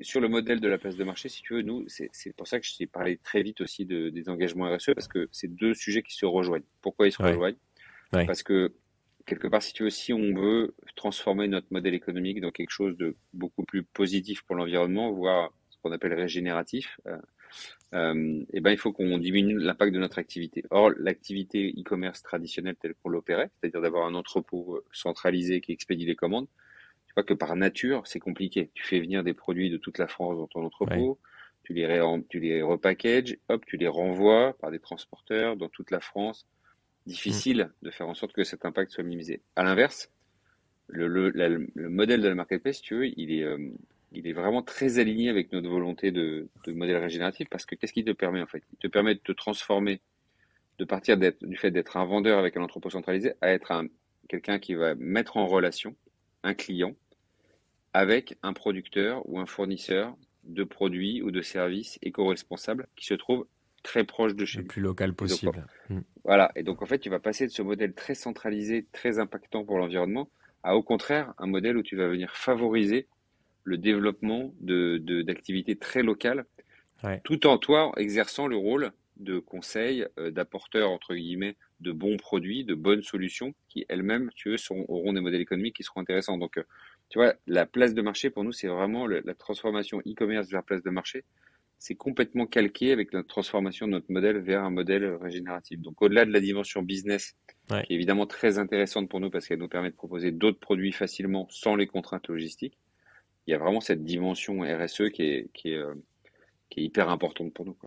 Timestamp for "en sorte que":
38.08-38.44